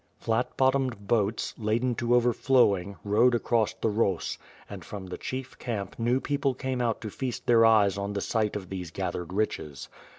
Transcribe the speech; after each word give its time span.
Flat 0.17 0.57
bottomed 0.57 1.07
boats, 1.07 1.53
laden 1.59 1.93
to 1.93 2.15
overflowing 2.15 2.95
rowed 3.03 3.35
across 3.35 3.75
the 3.75 3.89
Ros; 3.89 4.39
and 4.67 4.83
from 4.83 5.05
the 5.05 5.17
chief 5.19 5.59
camp 5.59 5.99
new 5.99 6.19
people 6.19 6.55
came 6.55 6.81
out 6.81 7.01
to 7.01 7.11
feast 7.11 7.45
their 7.45 7.63
eyes 7.67 7.99
on 7.99 8.13
the 8.13 8.19
sight 8.21 8.55
of 8.55 8.69
these 8.69 8.89
gathered 8.89 9.31
riches. 9.31 9.89